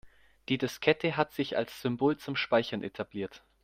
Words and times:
Die 0.49 0.57
Diskette 0.57 1.15
hat 1.15 1.31
sich 1.31 1.57
als 1.57 1.79
Symbol 1.83 2.17
zum 2.17 2.35
Speichern 2.35 2.81
etabliert. 2.81 3.43